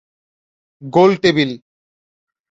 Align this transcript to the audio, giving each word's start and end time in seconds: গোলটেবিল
গোলটেবিল 0.81 1.51